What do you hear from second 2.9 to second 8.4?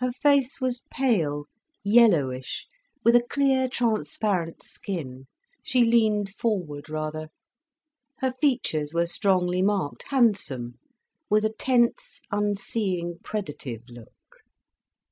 with a clear, transparent skin, she leaned forward rather, her